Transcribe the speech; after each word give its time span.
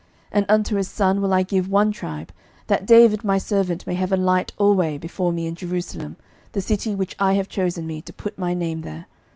11:011:036 0.31 0.31
And 0.31 0.45
unto 0.49 0.75
his 0.77 0.87
son 0.89 1.21
will 1.21 1.31
I 1.31 1.43
give 1.43 1.69
one 1.69 1.91
tribe, 1.91 2.31
that 2.65 2.87
David 2.87 3.23
my 3.23 3.37
servant 3.37 3.85
may 3.85 3.93
have 3.93 4.11
a 4.11 4.17
light 4.17 4.51
alway 4.57 4.97
before 4.97 5.31
me 5.31 5.45
in 5.45 5.53
Jerusalem, 5.53 6.17
the 6.53 6.59
city 6.61 6.95
which 6.95 7.15
I 7.19 7.33
have 7.33 7.47
chosen 7.49 7.85
me 7.85 8.01
to 8.01 8.11
put 8.11 8.35
my 8.39 8.55
name 8.55 8.81
there. 8.81 9.05